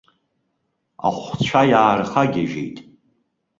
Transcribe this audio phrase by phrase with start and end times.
[1.09, 2.77] Ахәцәа иаархагьежьит.